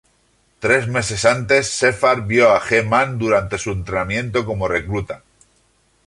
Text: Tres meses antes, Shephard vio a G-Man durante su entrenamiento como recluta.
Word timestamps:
Tres 0.65 0.87
meses 0.95 1.25
antes, 1.31 1.69
Shephard 1.73 2.25
vio 2.31 2.49
a 2.55 2.59
G-Man 2.59 3.19
durante 3.19 3.59
su 3.59 3.69
entrenamiento 3.71 4.43
como 4.45 4.67
recluta. 4.67 5.21